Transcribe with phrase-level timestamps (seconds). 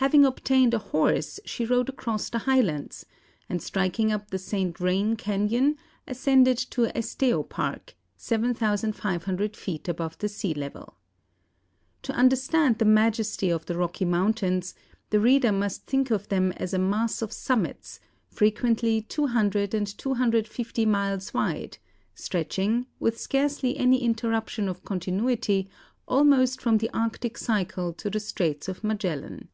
[0.00, 3.04] Having obtained a horse she rode across the highlands,
[3.48, 4.78] and striking up the St.
[4.78, 10.94] Vrain Canyon ascended to Esteo Park, 7,500 feet above the sea level.
[12.02, 14.72] To understand the majesty of the Rocky Mountains,
[15.10, 17.98] the reader must think of them as a mass of summits,
[18.28, 21.78] frequently 200 and 250 miles wide,
[22.14, 25.68] stretching, with scarcely any interruption of continuity,
[26.06, 29.48] almost from the Arctic Circle to the Straits of Magellan.